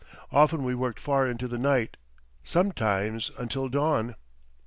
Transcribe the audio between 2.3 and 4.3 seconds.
sometimes until dawn.